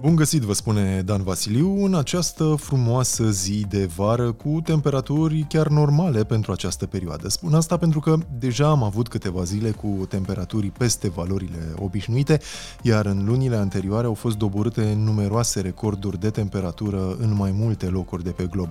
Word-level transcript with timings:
Bun 0.00 0.16
găsit, 0.16 0.42
vă 0.42 0.52
spune 0.52 1.02
Dan 1.04 1.22
Vasiliu, 1.22 1.84
în 1.84 1.94
această 1.94 2.54
frumoasă 2.58 3.30
zi 3.30 3.66
de 3.68 3.88
vară 3.96 4.32
cu 4.32 4.60
temperaturi 4.64 5.46
chiar 5.48 5.68
normale 5.68 6.24
pentru 6.24 6.52
această 6.52 6.86
perioadă. 6.86 7.28
Spun 7.28 7.54
asta 7.54 7.76
pentru 7.76 8.00
că 8.00 8.16
deja 8.38 8.68
am 8.68 8.82
avut 8.82 9.08
câteva 9.08 9.42
zile 9.42 9.70
cu 9.70 10.06
temperaturi 10.08 10.66
peste 10.66 11.08
valorile 11.08 11.74
obișnuite, 11.78 12.40
iar 12.82 13.06
în 13.06 13.24
lunile 13.26 13.56
anterioare 13.56 14.06
au 14.06 14.14
fost 14.14 14.36
doborâte 14.36 14.94
numeroase 14.96 15.60
recorduri 15.60 16.20
de 16.20 16.30
temperatură 16.30 17.16
în 17.18 17.34
mai 17.34 17.50
multe 17.50 17.86
locuri 17.86 18.24
de 18.24 18.30
pe 18.30 18.46
glob. 18.50 18.68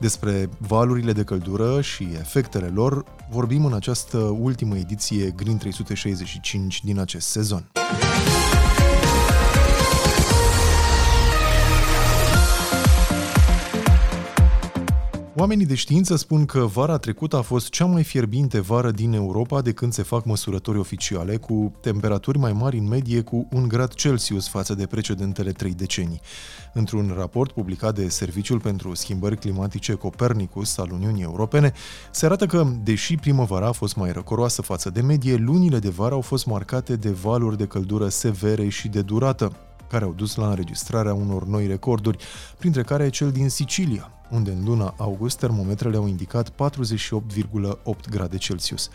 Despre 0.00 0.48
valurile 0.58 1.12
de 1.12 1.24
căldură 1.24 1.80
și 1.80 2.08
efectele 2.12 2.70
lor 2.74 3.04
vorbim 3.30 3.64
în 3.64 3.74
această 3.74 4.18
ultimă 4.18 4.76
ediție 4.76 5.30
Green 5.36 5.56
365 5.56 6.84
din 6.84 6.98
acest 6.98 7.28
sezon. 7.28 7.70
Oamenii 15.42 15.66
de 15.66 15.74
știință 15.74 16.16
spun 16.16 16.44
că 16.44 16.58
vara 16.58 16.98
trecută 16.98 17.36
a 17.36 17.40
fost 17.40 17.68
cea 17.68 17.84
mai 17.84 18.02
fierbinte 18.02 18.60
vară 18.60 18.90
din 18.90 19.12
Europa 19.12 19.60
de 19.60 19.72
când 19.72 19.92
se 19.92 20.02
fac 20.02 20.24
măsurători 20.24 20.78
oficiale, 20.78 21.36
cu 21.36 21.72
temperaturi 21.80 22.38
mai 22.38 22.52
mari 22.52 22.78
în 22.78 22.88
medie 22.88 23.20
cu 23.20 23.48
un 23.52 23.68
grad 23.68 23.92
Celsius 23.94 24.48
față 24.48 24.74
de 24.74 24.86
precedentele 24.86 25.52
trei 25.52 25.74
decenii. 25.74 26.20
Într-un 26.72 27.14
raport 27.16 27.52
publicat 27.52 27.94
de 27.94 28.08
Serviciul 28.08 28.60
pentru 28.60 28.94
Schimbări 28.94 29.36
Climatice 29.36 29.92
Copernicus 29.92 30.78
al 30.78 30.90
Uniunii 30.92 31.22
Europene, 31.22 31.72
se 32.10 32.26
arată 32.26 32.46
că, 32.46 32.66
deși 32.82 33.16
primăvara 33.16 33.66
a 33.66 33.72
fost 33.72 33.96
mai 33.96 34.12
răcoroasă 34.12 34.62
față 34.62 34.90
de 34.90 35.00
medie, 35.00 35.36
lunile 35.36 35.78
de 35.78 35.88
vară 35.88 36.14
au 36.14 36.20
fost 36.20 36.46
marcate 36.46 36.96
de 36.96 37.10
valuri 37.10 37.56
de 37.56 37.66
căldură 37.66 38.08
severe 38.08 38.68
și 38.68 38.88
de 38.88 39.02
durată, 39.02 39.52
care 39.88 40.04
au 40.04 40.12
dus 40.12 40.34
la 40.34 40.48
înregistrarea 40.48 41.14
unor 41.14 41.46
noi 41.46 41.66
recorduri, 41.66 42.24
printre 42.58 42.82
care 42.82 43.08
cel 43.08 43.30
din 43.30 43.48
Sicilia, 43.48 44.12
unde 44.32 44.50
în 44.50 44.64
luna 44.64 44.94
august 44.96 45.38
termometrele 45.38 45.96
au 45.96 46.06
indicat 46.06 46.50
48,8 46.50 48.08
grade 48.10 48.36
Celsius, 48.36 48.88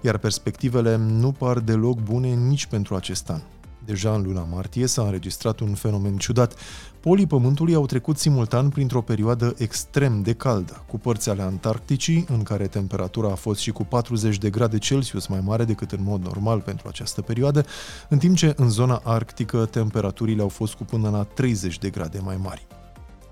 iar 0.00 0.18
perspectivele 0.18 0.96
nu 0.96 1.32
par 1.32 1.58
deloc 1.58 2.00
bune 2.00 2.28
nici 2.28 2.66
pentru 2.66 2.94
acest 2.94 3.30
an. 3.30 3.40
Deja 3.84 4.14
în 4.14 4.22
luna 4.22 4.46
martie 4.50 4.86
s-a 4.86 5.02
înregistrat 5.02 5.60
un 5.60 5.74
fenomen 5.74 6.16
ciudat. 6.16 6.54
Polii 7.00 7.26
Pământului 7.26 7.74
au 7.74 7.86
trecut 7.86 8.18
simultan 8.18 8.68
printr-o 8.68 9.00
perioadă 9.00 9.54
extrem 9.58 10.22
de 10.22 10.32
caldă, 10.32 10.84
cu 10.88 10.98
părți 10.98 11.30
ale 11.30 11.42
Antarcticii, 11.42 12.24
în 12.28 12.42
care 12.42 12.66
temperatura 12.66 13.30
a 13.30 13.34
fost 13.34 13.60
și 13.60 13.70
cu 13.70 13.84
40 13.84 14.38
de 14.38 14.50
grade 14.50 14.78
Celsius 14.78 15.26
mai 15.26 15.40
mare 15.40 15.64
decât 15.64 15.92
în 15.92 16.02
mod 16.02 16.22
normal 16.24 16.60
pentru 16.60 16.88
această 16.88 17.22
perioadă, 17.22 17.64
în 18.08 18.18
timp 18.18 18.36
ce 18.36 18.54
în 18.56 18.70
zona 18.70 19.00
arctică 19.04 19.64
temperaturile 19.64 20.42
au 20.42 20.48
fost 20.48 20.74
cu 20.74 20.84
până 20.84 21.10
la 21.10 21.22
30 21.22 21.78
de 21.78 21.90
grade 21.90 22.18
mai 22.18 22.36
mari. 22.42 22.66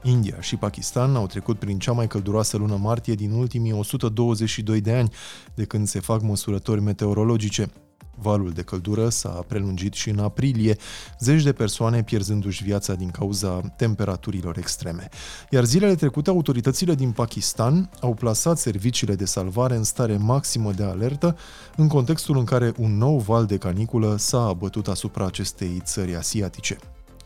India 0.02 0.40
și 0.40 0.56
Pakistan 0.56 1.16
au 1.16 1.26
trecut 1.26 1.58
prin 1.58 1.78
cea 1.78 1.92
mai 1.92 2.06
călduroasă 2.06 2.56
lună 2.56 2.76
martie 2.76 3.14
din 3.14 3.30
ultimii 3.30 3.72
122 3.72 4.80
de 4.80 4.92
ani, 4.92 5.12
de 5.54 5.64
când 5.64 5.86
se 5.86 6.00
fac 6.00 6.22
măsurători 6.22 6.80
meteorologice. 6.80 7.70
Valul 8.16 8.50
de 8.50 8.62
căldură 8.62 9.08
s-a 9.08 9.28
prelungit 9.28 9.92
și 9.92 10.10
în 10.10 10.18
aprilie, 10.18 10.76
zeci 11.18 11.42
de 11.42 11.52
persoane 11.52 12.02
pierzându-și 12.02 12.64
viața 12.64 12.94
din 12.94 13.10
cauza 13.10 13.60
temperaturilor 13.60 14.58
extreme. 14.58 15.08
Iar 15.50 15.64
zilele 15.64 15.94
trecute, 15.94 16.30
autoritățile 16.30 16.94
din 16.94 17.10
Pakistan 17.10 17.90
au 18.00 18.14
plasat 18.14 18.58
serviciile 18.58 19.14
de 19.14 19.24
salvare 19.24 19.76
în 19.76 19.84
stare 19.84 20.16
maximă 20.16 20.72
de 20.72 20.82
alertă, 20.82 21.36
în 21.76 21.88
contextul 21.88 22.36
în 22.36 22.44
care 22.44 22.72
un 22.78 22.96
nou 22.96 23.18
val 23.18 23.46
de 23.46 23.56
caniculă 23.56 24.16
s-a 24.18 24.42
abătut 24.46 24.88
asupra 24.88 25.26
acestei 25.26 25.80
țări 25.84 26.16
asiatice 26.16 26.78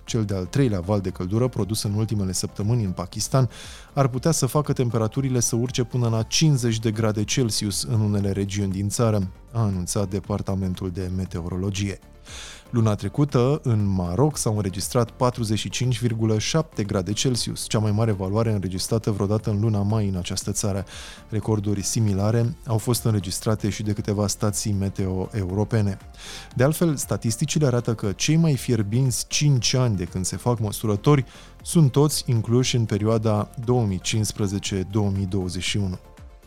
cel 0.07 0.25
de-al 0.25 0.45
treilea 0.45 0.81
val 0.81 1.01
de 1.01 1.11
căldură 1.11 1.49
produs 1.49 1.83
în 1.83 1.95
ultimele 1.95 2.33
săptămâni 2.33 2.85
în 2.85 2.91
Pakistan, 2.91 3.51
ar 3.97 4.09
putea 4.09 4.31
să 4.31 4.47
facă 4.47 4.73
temperaturile 4.73 5.41
să 5.41 5.57
urce 5.57 5.85
până 5.85 6.09
la 6.09 6.23
50 6.23 6.79
de 6.79 6.91
grade 6.91 7.25
Celsius 7.25 7.83
în 7.83 8.01
unele 8.01 8.33
regiuni 8.33 8.73
din 8.73 8.89
țară, 8.89 9.31
a 9.53 9.61
anunțat 9.61 10.09
Departamentul 10.09 10.91
de 10.91 11.11
Meteorologie. 11.17 11.99
Luna 12.71 12.95
trecută, 12.95 13.61
în 13.63 13.87
Maroc, 13.87 14.37
s-au 14.37 14.57
înregistrat 14.57 15.11
45,7 15.11 16.85
grade 16.87 17.13
Celsius, 17.13 17.67
cea 17.69 17.79
mai 17.79 17.91
mare 17.91 18.13
valoare 18.13 18.53
înregistrată 18.53 19.11
vreodată 19.11 19.51
în 19.51 19.61
luna 19.61 19.83
mai 19.83 20.09
în 20.09 20.17
această 20.17 20.53
țară. 20.53 20.85
Recorduri 21.29 21.83
similare 21.83 22.57
au 22.67 22.79
fost 22.79 23.05
înregistrate 23.05 23.69
și 23.69 23.83
de 23.83 23.93
câteva 23.93 24.27
stații 24.27 24.73
meteo 24.73 25.29
europene. 25.33 25.99
De 26.55 26.65
altfel, 26.65 26.97
statisticile 26.97 27.67
arată 27.67 27.95
că 27.95 28.13
cei 28.13 28.37
mai 28.37 28.57
fierbinți 28.57 29.27
5 29.29 29.75
ani 29.75 29.97
de 29.97 30.05
când 30.05 30.25
se 30.25 30.37
fac 30.37 30.59
măsurători 30.59 31.25
sunt 31.67 31.93
toți 31.93 32.23
incluși 32.27 32.77
în 32.77 32.85
perioada 32.85 33.51
2015-2021. 33.51 33.55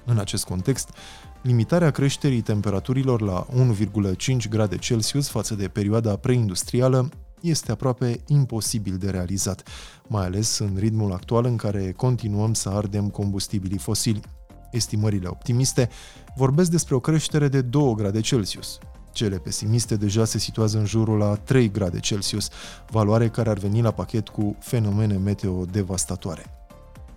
În 0.06 0.18
acest 0.18 0.46
context, 0.46 0.90
limitarea 1.42 1.92
creșterii 1.92 2.42
temperaturilor 2.42 3.22
la 3.22 3.46
1,5 3.46 4.50
grade 4.50 4.78
Celsius 4.78 5.30
față 5.30 5.56
de 5.56 5.68
perioada 5.68 6.16
preindustrială 6.16 7.10
este 7.42 7.72
aproape 7.72 8.20
imposibil 8.28 8.98
de 8.98 9.10
realizat, 9.10 9.64
mai 10.08 10.26
ales 10.26 10.58
în 10.58 10.76
ritmul 10.78 11.12
actual 11.12 11.46
în 11.46 11.56
care 11.56 11.92
continuăm 11.92 12.54
să 12.54 12.70
ardem 12.70 13.10
combustibilii 13.10 13.78
fosili. 13.78 14.22
Estimările 14.72 15.28
optimiste 15.28 15.90
vorbesc 16.36 16.70
despre 16.72 16.96
o 16.96 17.00
creștere 17.00 17.48
de 17.48 17.62
2 17.62 17.94
grade 17.96 18.20
Celsius. 18.20 18.78
Cele 19.12 19.38
pesimiste 19.38 19.96
deja 19.96 20.26
se 20.26 20.38
situează 20.38 20.78
în 20.78 20.86
jurul 20.86 21.18
la 21.18 21.36
3 21.36 21.72
grade 21.72 22.00
Celsius, 22.00 22.50
valoare 22.90 23.28
care 23.28 23.50
ar 23.50 23.58
veni 23.58 23.82
la 23.82 23.92
pachet 23.92 24.28
cu 24.28 24.56
fenomene 24.60 25.18
meteo 25.18 25.66
devastatoare 25.66 26.44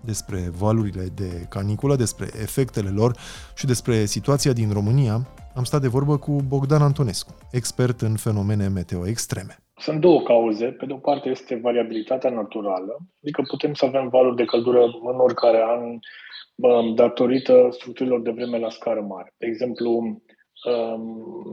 despre 0.05 0.39
valurile 0.59 1.05
de 1.15 1.47
caniculă, 1.49 1.97
despre 1.97 2.27
efectele 2.41 2.91
lor 2.91 3.17
și 3.57 3.67
despre 3.67 4.05
situația 4.05 4.53
din 4.53 4.73
România, 4.73 5.27
am 5.55 5.65
stat 5.65 5.81
de 5.81 5.89
vorbă 5.89 6.17
cu 6.19 6.37
Bogdan 6.49 6.83
Antonescu, 6.83 7.35
expert 7.53 8.01
în 8.01 8.17
fenomene 8.17 8.69
meteo 8.69 9.07
extreme. 9.07 9.57
Sunt 9.77 10.01
două 10.01 10.23
cauze. 10.23 10.67
Pe 10.67 10.87
de 10.87 10.93
o 10.93 10.97
parte 10.97 11.29
este 11.29 11.55
variabilitatea 11.63 12.31
naturală, 12.31 12.97
adică 13.23 13.43
putem 13.49 13.75
să 13.75 13.85
avem 13.85 14.09
valuri 14.09 14.37
de 14.37 14.45
căldură 14.45 14.83
în 15.13 15.19
oricare 15.19 15.63
an 15.63 15.99
datorită 16.95 17.69
structurilor 17.71 18.21
de 18.23 18.31
vreme 18.31 18.59
la 18.59 18.71
scară 18.71 19.01
mare. 19.01 19.35
De 19.39 19.47
exemplu, 19.47 19.91
um, 19.91 20.23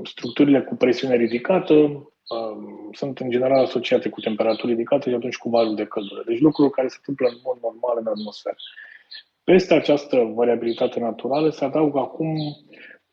structurile 0.04 0.62
cu 0.62 0.76
presiune 0.76 1.16
ridicată 1.16 2.10
Um, 2.30 2.90
sunt 2.94 3.20
în 3.20 3.30
general 3.30 3.64
asociate 3.64 4.10
cu 4.10 4.20
temperaturi 4.20 4.72
ridicate 4.72 5.10
și 5.10 5.16
atunci 5.16 5.38
cu 5.38 5.50
valuri 5.50 5.76
de 5.76 5.86
căldură. 5.86 6.24
Deci 6.26 6.40
lucruri 6.40 6.72
care 6.72 6.88
se 6.88 6.96
întâmplă 6.98 7.28
în 7.28 7.40
mod 7.44 7.58
normal 7.62 7.98
în 8.00 8.08
atmosferă. 8.08 8.56
Peste 9.44 9.74
această 9.74 10.32
variabilitate 10.36 11.00
naturală 11.00 11.50
se 11.50 11.66
adaugă 11.66 12.00
acum 12.00 12.36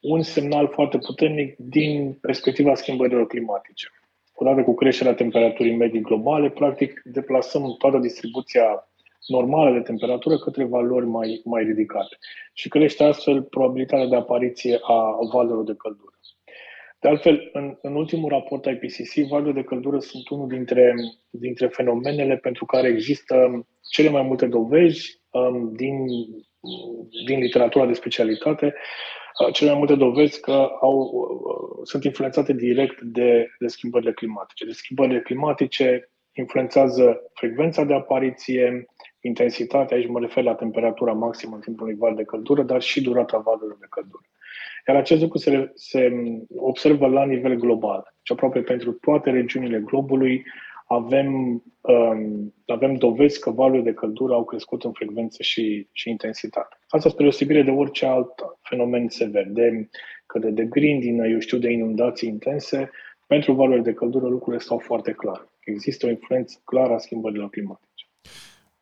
un 0.01 0.23
semnal 0.23 0.69
foarte 0.69 0.99
puternic 0.99 1.57
din 1.57 2.13
perspectiva 2.21 2.75
schimbărilor 2.75 3.27
climatice. 3.27 3.87
Odată 4.34 4.63
cu 4.63 4.75
creșterea 4.75 5.15
temperaturii 5.15 5.77
medii 5.77 6.01
globale, 6.01 6.51
practic 6.51 7.01
deplasăm 7.05 7.75
toată 7.78 7.99
distribuția 7.99 8.89
normală 9.27 9.73
de 9.73 9.81
temperatură 9.81 10.39
către 10.39 10.65
valori 10.65 11.07
mai, 11.07 11.41
mai 11.45 11.63
ridicate 11.63 12.17
și 12.53 12.69
crește 12.69 13.05
astfel 13.05 13.43
probabilitatea 13.43 14.07
de 14.07 14.17
apariție 14.17 14.79
a 14.83 15.19
valurilor 15.33 15.65
de 15.65 15.75
căldură. 15.79 16.11
De 17.01 17.09
altfel, 17.09 17.51
în, 17.53 17.79
în 17.83 17.95
ultimul 17.95 18.29
raport 18.29 18.65
IPCC, 18.65 19.29
valurile 19.29 19.61
de 19.61 19.67
căldură 19.67 19.99
sunt 19.99 20.29
unul 20.29 20.49
dintre, 20.49 20.95
dintre 21.31 21.67
fenomenele 21.67 22.37
pentru 22.37 22.65
care 22.65 22.89
există 22.89 23.67
cele 23.91 24.09
mai 24.09 24.23
multe 24.23 24.47
dovezi 24.47 25.21
um, 25.31 25.73
din, 25.73 26.07
din 27.27 27.39
literatura 27.39 27.87
de 27.87 27.93
specialitate, 27.93 28.75
uh, 29.47 29.53
cele 29.53 29.71
mai 29.71 29.79
multe 29.79 29.95
dovezi 29.95 30.41
că 30.41 30.69
au, 30.81 30.99
uh, 30.99 31.81
sunt 31.83 32.05
influențate 32.05 32.53
direct 32.53 33.01
de, 33.01 33.47
de 33.59 33.67
schimbările 33.67 34.13
climatice. 34.13 34.65
De 34.65 34.72
schimbările 34.72 35.21
climatice 35.21 36.11
influențează 36.33 37.31
frecvența 37.34 37.84
de 37.84 37.95
apariție, 37.95 38.87
intensitatea, 39.21 39.97
aici 39.97 40.09
mă 40.09 40.21
refer 40.21 40.45
la 40.45 40.54
temperatura 40.54 41.13
maximă 41.13 41.54
în 41.54 41.60
timpul 41.60 41.86
unui 41.86 41.98
val 41.98 42.15
de 42.15 42.24
căldură, 42.24 42.63
dar 42.63 42.83
și 42.83 43.03
durata 43.03 43.39
valurilor 43.39 43.77
de 43.80 43.86
căldură. 43.91 44.22
Iar 44.89 44.97
acest 44.97 45.21
lucru 45.21 45.39
se, 45.39 45.71
se 45.74 46.13
observă 46.57 47.07
la 47.07 47.24
nivel 47.24 47.54
global. 47.54 48.15
Și 48.22 48.33
aproape 48.33 48.60
pentru 48.60 48.92
toate 48.92 49.30
regiunile 49.30 49.78
globului 49.78 50.45
avem, 50.86 51.63
um, 51.80 52.54
avem 52.66 52.95
dovezi 52.95 53.41
că 53.41 53.51
valurile 53.51 53.91
de 53.91 53.95
căldură 53.95 54.34
au 54.34 54.45
crescut 54.45 54.84
în 54.84 54.92
frecvență 54.92 55.42
și, 55.42 55.89
și 55.92 56.10
intensitate. 56.10 56.77
Asta 56.89 57.09
spre 57.09 57.22
deosebire 57.22 57.62
de 57.62 57.71
orice 57.71 58.07
alt 58.07 58.33
fenomen 58.62 59.09
sever, 59.09 59.47
de 59.48 59.89
căde 60.27 60.51
de 60.51 60.65
grindină, 60.65 61.27
eu 61.27 61.39
știu, 61.39 61.59
de 61.59 61.71
inundații 61.71 62.28
intense, 62.28 62.91
pentru 63.27 63.53
valurile 63.53 63.83
de 63.83 63.92
căldură 63.92 64.27
lucrurile 64.28 64.62
stau 64.62 64.78
foarte 64.78 65.12
clar. 65.12 65.48
Există 65.65 66.07
o 66.07 66.10
influență 66.10 66.60
clară 66.65 66.95
a 66.95 66.98
schimbărilor 66.98 67.51
climatice. 67.51 68.07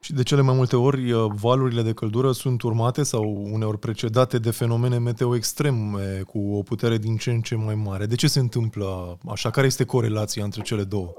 Și 0.05 0.13
de 0.13 0.23
cele 0.23 0.43
mai 0.43 0.55
multe 0.57 0.77
ori, 0.77 1.13
uh, 1.13 1.21
valurile 1.43 1.83
de 1.83 1.93
căldură 1.93 2.31
sunt 2.31 2.63
urmate 2.63 3.03
sau 3.03 3.25
uneori 3.53 3.79
precedate 3.79 4.39
de 4.39 4.51
fenomene 4.51 4.99
meteo 4.99 5.37
extreme 5.37 6.05
cu 6.27 6.39
o 6.59 6.63
putere 6.63 6.97
din 6.97 7.17
ce 7.17 7.31
în 7.31 7.41
ce 7.41 7.55
mai 7.55 7.75
mare. 7.75 8.05
De 8.07 8.15
ce 8.15 8.27
se 8.27 8.41
întâmplă 8.41 9.19
așa? 9.29 9.51
Care 9.51 9.67
este 9.67 9.85
corelația 9.85 10.45
între 10.45 10.63
cele 10.63 10.85
două? 10.95 11.13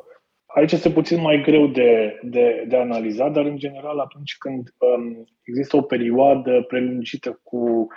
Aici 0.46 0.72
este 0.72 0.92
puțin 0.92 1.22
mai 1.22 1.42
greu 1.42 1.68
de, 1.68 2.20
de, 2.24 2.66
de 2.68 2.78
analizat, 2.78 3.32
dar 3.32 3.46
în 3.46 3.58
general 3.58 4.00
atunci 4.00 4.36
când 4.38 4.74
um, 4.78 5.26
există 5.42 5.78
o 5.78 5.82
perioadă 5.82 6.66
prelungită 6.68 7.40
cu, 7.44 7.88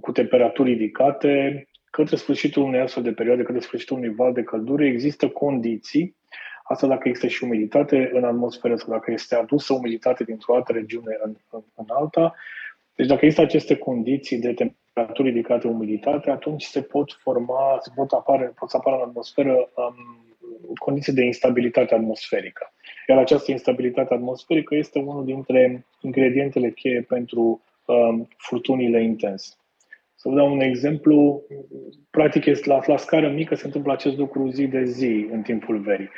cu 0.00 0.12
temperaturi 0.12 0.70
ridicate, 0.70 1.64
către 1.90 2.16
sfârșitul 2.16 2.62
unei 2.62 2.80
astfel 2.80 3.02
de 3.02 3.12
perioade, 3.12 3.42
către 3.42 3.60
sfârșitul 3.60 3.96
unui 3.96 4.14
val 4.14 4.32
de 4.32 4.42
căldură, 4.42 4.84
există 4.84 5.28
condiții, 5.28 6.16
asta 6.66 6.86
dacă 6.86 7.08
există 7.08 7.28
și 7.28 7.44
umiditate 7.44 8.10
în 8.12 8.24
atmosferă 8.24 8.76
sau 8.76 8.88
dacă 8.90 9.10
este 9.10 9.34
adusă 9.34 9.72
umiditate 9.72 10.24
dintr-o 10.24 10.54
altă 10.54 10.72
regiune 10.72 11.18
în, 11.24 11.34
în, 11.50 11.62
în 11.74 11.84
alta. 11.88 12.34
Deci 12.94 13.06
dacă 13.06 13.24
există 13.24 13.44
aceste 13.44 13.76
condiții 13.76 14.38
de 14.38 14.52
temperaturi 14.52 15.28
ridicate, 15.28 15.66
umiditate, 15.66 16.30
atunci 16.30 16.62
se 16.62 16.82
pot 16.82 17.12
forma, 17.22 17.78
se 17.80 17.90
pot, 17.94 18.10
apare, 18.10 18.52
pot 18.58 18.70
să 18.70 18.76
apară 18.76 18.96
în 18.96 19.08
atmosferă 19.08 19.70
um, 19.74 20.24
condiții 20.74 21.12
de 21.12 21.24
instabilitate 21.24 21.94
atmosferică. 21.94 22.72
Iar 23.08 23.18
această 23.18 23.50
instabilitate 23.50 24.14
atmosferică 24.14 24.74
este 24.74 24.98
unul 24.98 25.24
dintre 25.24 25.86
ingredientele 26.00 26.70
cheie 26.70 27.00
pentru 27.00 27.62
um, 27.84 28.28
furtunile 28.36 29.02
intense. 29.02 29.54
Să 30.14 30.28
vă 30.28 30.34
dau 30.34 30.52
un 30.52 30.60
exemplu, 30.60 31.42
practic 32.10 32.44
este 32.44 32.68
la, 32.68 32.80
la 32.86 32.96
scară 32.96 33.28
mică 33.28 33.54
se 33.54 33.66
întâmplă 33.66 33.92
acest 33.92 34.16
lucru 34.16 34.48
zi 34.48 34.66
de 34.66 34.84
zi 34.84 35.28
în 35.30 35.42
timpul 35.42 35.78
verii. 35.78 36.10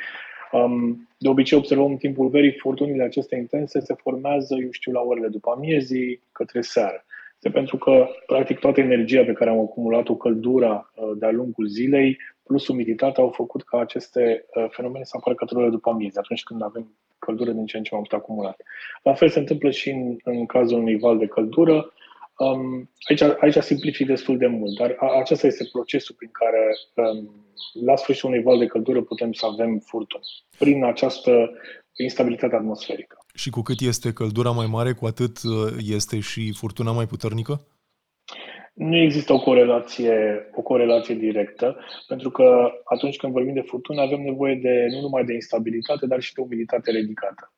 Um, 0.51 1.07
de 1.17 1.29
obicei 1.29 1.57
observăm 1.57 1.91
în 1.91 1.97
timpul 1.97 2.29
verii 2.29 2.57
furtunile 2.57 3.03
acestea 3.03 3.37
intense 3.37 3.79
se 3.79 3.93
formează, 3.93 4.55
eu 4.61 4.71
știu, 4.71 4.91
la 4.91 5.01
orele 5.01 5.27
după 5.27 5.51
amiezii, 5.55 6.21
către 6.31 6.61
seară. 6.61 7.05
Este 7.33 7.49
pentru 7.49 7.77
că, 7.77 8.07
practic, 8.25 8.59
toată 8.59 8.79
energia 8.79 9.23
pe 9.23 9.33
care 9.33 9.49
am 9.49 9.59
acumulat-o, 9.59 10.15
căldura 10.15 10.91
uh, 10.95 11.11
de-a 11.17 11.31
lungul 11.31 11.67
zilei, 11.67 12.17
plus 12.43 12.67
umiditatea, 12.67 13.23
au 13.23 13.29
făcut 13.29 13.63
ca 13.63 13.79
aceste 13.79 14.45
uh, 14.55 14.65
fenomene 14.69 15.03
să 15.03 15.13
apară 15.17 15.35
către 15.35 15.55
orele 15.55 15.71
după 15.71 15.89
amiezii, 15.89 16.19
atunci 16.19 16.43
când 16.43 16.63
avem 16.63 16.93
căldură 17.19 17.51
din 17.51 17.65
ce 17.65 17.77
în 17.77 17.83
ce 17.83 17.89
mai 17.91 17.99
mult 17.99 18.21
acumulat. 18.21 18.61
La 19.03 19.13
fel 19.13 19.29
se 19.29 19.39
întâmplă 19.39 19.69
și 19.69 19.89
în, 19.89 20.17
în 20.23 20.45
cazul 20.45 20.79
unui 20.79 20.97
val 20.97 21.17
de 21.17 21.27
căldură. 21.27 21.93
Um, 22.37 22.89
aici, 23.09 23.21
aici 23.21 23.63
simplific 23.63 24.07
destul 24.07 24.37
de 24.37 24.47
mult, 24.47 24.77
dar 24.77 24.95
a, 24.99 25.19
acesta 25.19 25.47
este 25.47 25.67
procesul 25.71 26.15
prin 26.17 26.29
care 26.31 26.63
um, 26.93 27.45
la 27.85 27.95
sfârșitul 27.95 28.29
unui 28.29 28.43
val 28.43 28.57
de 28.57 28.65
căldură 28.65 29.01
putem 29.01 29.31
să 29.31 29.45
avem 29.45 29.79
furtuni, 29.79 30.23
prin 30.57 30.83
această 30.83 31.51
instabilitate 31.95 32.55
atmosferică. 32.55 33.17
Și 33.33 33.49
cu 33.49 33.61
cât 33.61 33.79
este 33.79 34.13
căldura 34.13 34.51
mai 34.51 34.65
mare, 34.65 34.93
cu 34.93 35.05
atât 35.05 35.37
uh, 35.43 35.73
este 35.89 36.19
și 36.19 36.53
furtuna 36.53 36.91
mai 36.91 37.07
puternică? 37.07 37.67
Nu 38.73 38.97
există 38.97 39.33
o 39.33 39.39
corelație, 39.39 40.15
o 40.55 40.61
corelație 40.61 41.15
directă, 41.15 41.77
pentru 42.07 42.29
că 42.29 42.71
atunci 42.83 43.17
când 43.17 43.33
vorbim 43.33 43.53
de 43.53 43.61
furtună 43.61 44.01
avem 44.01 44.21
nevoie 44.21 44.55
de 44.55 44.87
nu 44.89 45.01
numai 45.01 45.23
de 45.23 45.33
instabilitate, 45.33 46.05
dar 46.05 46.21
și 46.21 46.33
de 46.33 46.41
umiditate 46.41 46.91
ridicată. 46.91 47.51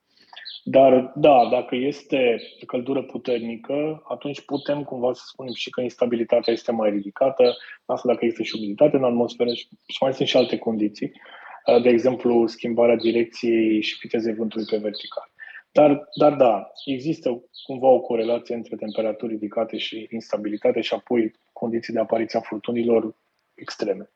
Dar, 0.63 1.11
da, 1.15 1.47
dacă 1.51 1.75
este 1.75 2.41
căldură 2.65 3.03
puternică, 3.03 4.01
atunci 4.07 4.41
putem 4.41 4.83
cumva 4.83 5.13
să 5.13 5.21
spunem 5.25 5.53
și 5.53 5.69
că 5.69 5.81
instabilitatea 5.81 6.53
este 6.53 6.71
mai 6.71 6.89
ridicată, 6.89 7.57
asta 7.85 8.07
dacă 8.07 8.25
există 8.25 8.43
și 8.43 8.55
umiditate 8.55 8.95
în 8.95 9.03
atmosferă 9.03 9.53
și 9.53 9.67
mai 10.01 10.13
sunt 10.13 10.27
și 10.27 10.37
alte 10.37 10.57
condiții, 10.57 11.11
de 11.81 11.89
exemplu 11.89 12.47
schimbarea 12.47 12.95
direcției 12.95 13.81
și 13.81 13.97
vitezei 14.01 14.33
vântului 14.33 14.67
pe 14.69 14.77
vertical. 14.77 15.31
Dar, 15.71 16.09
dar 16.19 16.33
da, 16.33 16.71
există 16.85 17.43
cumva 17.63 17.87
o 17.87 17.99
corelație 17.99 18.55
între 18.55 18.75
temperaturi 18.75 19.31
ridicate 19.31 19.77
și 19.77 20.07
instabilitate 20.11 20.81
și 20.81 20.93
apoi 20.93 21.33
condiții 21.53 21.93
de 21.93 21.99
apariție 21.99 22.39
a 22.39 22.41
furtunilor 22.41 23.15
extreme. 23.53 24.09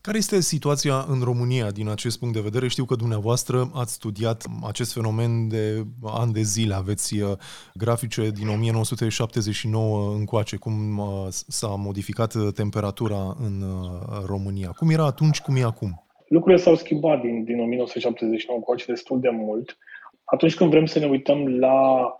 Care 0.00 0.16
este 0.16 0.40
situația 0.40 1.04
în 1.08 1.20
România 1.24 1.70
din 1.70 1.88
acest 1.88 2.18
punct 2.18 2.34
de 2.34 2.40
vedere? 2.40 2.68
Știu 2.68 2.84
că 2.84 2.94
dumneavoastră 2.94 3.70
ați 3.74 3.92
studiat 3.92 4.44
acest 4.66 4.92
fenomen 4.92 5.48
de 5.48 5.84
ani 6.04 6.32
de 6.32 6.40
zile, 6.40 6.74
aveți 6.74 7.20
uh, 7.20 7.30
grafice 7.74 8.30
din 8.30 8.48
1979 8.48 10.14
încoace, 10.14 10.56
cum 10.56 10.98
uh, 10.98 11.26
s-a 11.28 11.68
modificat 11.68 12.34
temperatura 12.54 13.36
în 13.46 13.62
uh, 13.62 14.24
România. 14.26 14.68
Cum 14.68 14.90
era 14.90 15.04
atunci, 15.04 15.40
cum 15.40 15.56
e 15.56 15.62
acum? 15.62 16.06
Lucrurile 16.28 16.62
s-au 16.62 16.76
schimbat 16.76 17.20
din, 17.20 17.44
din 17.44 17.60
1979 17.60 18.58
încoace 18.58 18.84
destul 18.86 19.20
de 19.20 19.30
mult 19.30 19.76
atunci 20.24 20.54
când 20.54 20.70
vrem 20.70 20.86
să 20.86 20.98
ne 20.98 21.06
uităm 21.06 21.58
la 21.58 21.76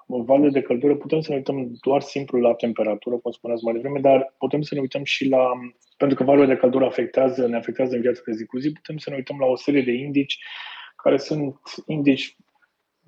valuri 0.07 0.53
de 0.53 0.63
căldură, 0.63 0.97
putem 0.97 1.21
să 1.21 1.31
ne 1.31 1.37
uităm 1.37 1.71
doar 1.81 2.01
simplu 2.01 2.41
la 2.41 2.55
temperatură, 2.55 3.17
cum 3.17 3.31
spuneați 3.31 3.65
mai 3.65 3.73
devreme, 3.73 4.01
dar 4.01 4.35
putem 4.39 4.63
să 4.63 4.75
ne 4.75 4.81
uităm 4.81 5.05
și 5.05 5.29
la, 5.29 5.51
pentru 6.03 6.17
că 6.21 6.31
valurile 6.31 6.55
de 6.55 6.61
căldură 6.61 6.85
afectează, 6.85 7.47
ne 7.47 7.57
afectează 7.57 7.95
în 7.95 8.01
viața 8.01 8.21
de 8.27 8.33
zi 8.33 8.45
cu 8.45 8.59
zi, 8.59 8.73
putem 8.73 8.97
să 8.97 9.11
ne 9.11 9.17
uităm 9.17 9.37
la 9.41 9.47
o 9.47 9.57
serie 9.57 9.83
de 9.83 9.93
indici 9.93 10.39
care 10.97 11.17
sunt 11.17 11.57
indici 11.87 12.37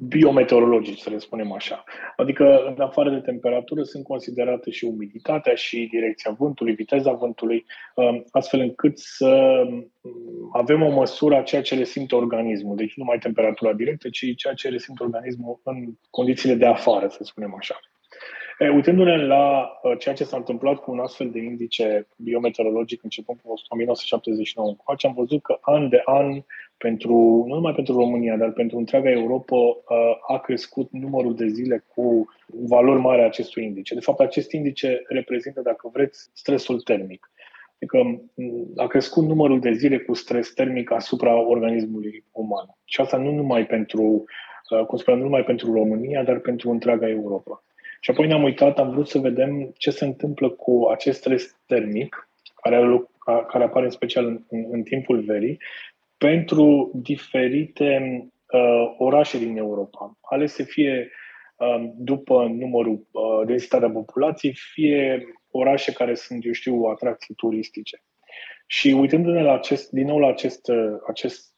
biometeorologici, 0.09 0.99
să 0.99 1.11
le 1.11 1.19
spunem 1.19 1.53
așa. 1.53 1.85
Adică, 2.17 2.75
în 2.77 2.81
afară 2.81 3.11
de 3.11 3.21
temperatură, 3.21 3.83
sunt 3.83 4.05
considerate 4.05 4.71
și 4.71 4.85
umiditatea 4.85 5.55
și 5.55 5.89
direcția 5.91 6.31
vântului, 6.31 6.75
viteza 6.75 7.13
vântului, 7.13 7.65
um, 7.95 8.25
astfel 8.31 8.61
încât 8.61 8.99
să 8.99 9.63
um, 9.67 9.91
avem 10.53 10.83
o 10.83 10.91
măsură 10.91 11.37
a 11.37 11.43
ceea 11.43 11.63
ce 11.63 11.75
resimte 11.75 12.15
organismul. 12.15 12.77
Deci 12.77 12.97
nu 12.97 13.03
numai 13.03 13.19
temperatura 13.19 13.73
directă, 13.73 14.09
ci 14.09 14.35
ceea 14.37 14.55
ce 14.55 14.69
resimte 14.69 15.03
organismul 15.03 15.61
în 15.65 15.77
condițiile 16.11 16.55
de 16.55 16.67
afară, 16.67 17.09
să 17.09 17.25
spunem 17.25 17.55
așa. 17.59 17.81
E, 18.59 18.69
uitându-ne 18.69 19.27
la 19.27 19.73
uh, 19.83 19.99
ceea 19.99 20.15
ce 20.15 20.25
s-a 20.25 20.37
întâmplat 20.37 20.79
cu 20.79 20.91
un 20.91 20.99
astfel 20.99 21.31
de 21.31 21.39
indice 21.39 22.09
biometeorologic 22.17 23.03
începând 23.03 23.39
cu 23.41 23.55
1979 23.69 24.69
încoace, 24.69 25.07
am 25.07 25.15
văzut 25.15 25.43
că 25.43 25.59
an 25.61 25.89
de 25.89 26.03
an, 26.05 26.43
pentru, 26.77 27.45
nu 27.47 27.55
numai 27.55 27.75
pentru 27.75 27.95
România, 27.95 28.37
dar 28.37 28.51
pentru 28.51 28.79
întreaga 28.79 29.11
Europa, 29.11 29.57
uh, 29.57 29.77
a 30.29 30.39
crescut 30.39 30.89
numărul 30.91 31.35
de 31.35 31.47
zile 31.47 31.85
cu 31.95 32.27
valori 32.47 33.01
mari 33.01 33.23
a 33.23 33.25
acestui 33.25 33.65
indice. 33.65 33.95
De 33.95 34.01
fapt, 34.01 34.21
acest 34.21 34.53
indice 34.53 35.03
reprezintă, 35.09 35.61
dacă 35.61 35.91
vreți, 35.93 36.31
stresul 36.33 36.81
termic. 36.81 37.31
Adică 37.75 38.23
a 38.77 38.87
crescut 38.87 39.25
numărul 39.25 39.61
de 39.61 39.73
zile 39.73 39.99
cu 39.99 40.15
stres 40.15 40.53
termic 40.53 40.91
asupra 40.91 41.49
organismului 41.49 42.25
uman. 42.33 42.67
Și 42.85 43.01
asta 43.01 43.17
nu 43.17 43.31
numai 43.31 43.67
pentru, 43.67 44.25
uh, 44.71 44.87
cum 44.87 44.99
spuneam, 44.99 45.23
nu 45.23 45.29
numai 45.29 45.45
pentru 45.45 45.73
România, 45.73 46.23
dar 46.23 46.39
pentru 46.39 46.71
întreaga 46.71 47.09
Europa. 47.09 47.65
Și 48.01 48.11
apoi 48.11 48.27
ne-am 48.27 48.43
uitat, 48.43 48.79
am 48.79 48.91
vrut 48.91 49.09
să 49.09 49.19
vedem 49.19 49.73
ce 49.77 49.91
se 49.91 50.05
întâmplă 50.05 50.51
cu 50.51 50.89
acest 50.93 51.19
stres 51.19 51.57
termic, 51.67 52.29
care, 52.63 53.05
care 53.49 53.65
apare 53.65 53.85
în 53.85 53.91
special 53.91 54.27
în, 54.27 54.45
în, 54.49 54.67
în 54.71 54.83
timpul 54.83 55.21
verii, 55.21 55.59
pentru 56.19 56.91
diferite 56.95 58.19
uh, 58.53 58.95
orașe 58.99 59.39
din 59.39 59.57
Europa, 59.57 60.19
alese 60.21 60.63
fie 60.63 61.11
uh, 61.57 61.91
după 61.97 62.47
numărul, 62.47 63.07
uh, 63.11 63.47
densitatea 63.47 63.91
populației, 63.91 64.55
fie 64.73 65.25
orașe 65.51 65.93
care 65.93 66.15
sunt, 66.15 66.45
eu 66.45 66.53
știu, 66.53 66.83
atracții 66.83 67.35
turistice. 67.35 68.03
Și 68.67 68.89
uitându-ne 68.89 69.43
la 69.43 69.55
acest, 69.55 69.91
din 69.91 70.07
nou 70.07 70.19
la 70.19 70.29
acest, 70.29 70.69
uh, 70.69 70.97
acest 71.09 71.49
uh, 71.49 71.54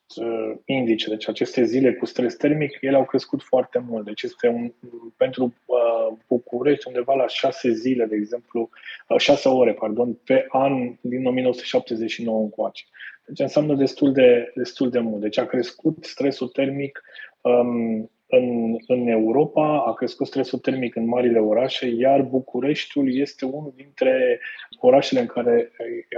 indice, 0.65 1.09
deci 1.09 1.29
aceste 1.29 1.65
zile 1.65 1.95
cu 1.95 2.05
stres 2.05 2.35
termic, 2.35 2.79
ele 2.81 2.97
au 2.97 3.05
crescut 3.05 3.43
foarte 3.43 3.85
mult. 3.89 4.05
Deci 4.05 4.23
este 4.23 4.49
un, 4.49 4.73
pentru 5.17 5.55
uh, 5.67 6.17
București 6.29 6.87
undeva 6.87 7.15
la 7.15 7.27
șase 7.27 7.73
zile, 7.73 8.05
de 8.05 8.15
exemplu, 8.15 8.71
uh, 9.09 9.19
șase 9.19 9.49
ore, 9.49 9.73
pardon, 9.73 10.19
pe 10.25 10.47
an 10.49 10.97
din 11.01 11.27
1979 11.27 12.41
încoace. 12.41 12.85
Deci 13.27 13.41
înseamnă 13.41 13.75
destul 13.75 14.13
de, 14.13 14.53
destul 14.55 14.91
de 14.91 14.99
mult. 14.99 15.21
Deci 15.21 15.39
a 15.39 15.47
crescut 15.47 16.05
stresul 16.05 16.49
termic 16.49 17.03
um, 17.41 18.11
în, 18.27 18.77
în 18.87 19.07
Europa, 19.07 19.85
a 19.87 19.93
crescut 19.95 20.27
stresul 20.27 20.59
termic 20.59 20.97
în 20.97 21.09
marile 21.09 21.39
orașe, 21.39 21.87
iar 21.87 22.23
Bucureștiul 22.23 23.15
este 23.15 23.45
unul 23.45 23.73
dintre 23.77 24.41
orașele 24.81 25.21
în 25.21 25.27
care 25.27 25.71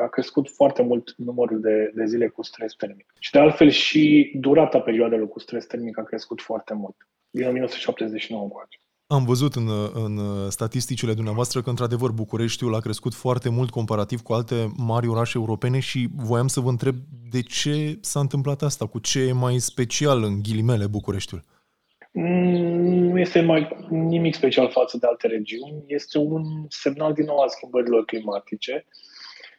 a 0.02 0.06
crescut 0.08 0.50
foarte 0.50 0.82
mult 0.82 1.14
numărul 1.16 1.60
de, 1.60 1.92
de 1.94 2.04
zile 2.04 2.28
cu 2.28 2.42
stres 2.42 2.74
termic. 2.74 3.12
Și 3.18 3.30
de 3.30 3.38
altfel 3.38 3.70
și 3.70 4.32
durata 4.34 4.80
perioadelor 4.80 5.28
cu 5.28 5.38
stres 5.38 5.66
termic 5.66 5.98
a 5.98 6.02
crescut 6.02 6.40
foarte 6.40 6.74
mult, 6.74 6.96
din 7.30 7.46
1979 7.46 8.42
încoace. 8.42 8.78
Am 9.10 9.24
văzut 9.24 9.54
în, 9.54 9.68
în 9.94 10.20
statisticile 10.50 11.14
dumneavoastră 11.14 11.62
că, 11.62 11.70
într-adevăr, 11.70 12.10
Bucureștiul 12.10 12.74
a 12.74 12.80
crescut 12.80 13.14
foarte 13.14 13.48
mult 13.48 13.70
comparativ 13.70 14.20
cu 14.20 14.32
alte 14.32 14.72
mari 14.76 15.08
orașe 15.08 15.38
europene 15.38 15.78
și 15.78 16.08
voiam 16.16 16.46
să 16.46 16.60
vă 16.60 16.68
întreb 16.68 16.94
de 17.30 17.42
ce 17.42 17.98
s-a 18.00 18.20
întâmplat 18.20 18.62
asta, 18.62 18.86
cu 18.86 18.98
ce 18.98 19.20
e 19.20 19.32
mai 19.32 19.58
special 19.58 20.22
în 20.22 20.42
ghilimele 20.42 20.86
Bucureștiul. 20.86 21.42
Nu 22.10 23.18
este 23.18 23.40
mai 23.40 23.68
nimic 23.90 24.34
special 24.34 24.70
față 24.70 24.96
de 24.98 25.06
alte 25.06 25.26
regiuni. 25.26 25.84
Este 25.86 26.18
un 26.18 26.42
semnal 26.68 27.12
din 27.12 27.24
nou 27.24 27.38
a 27.38 27.46
schimbărilor 27.46 28.04
climatice. 28.04 28.84